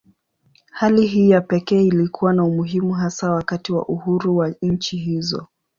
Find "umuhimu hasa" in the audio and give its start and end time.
2.43-3.31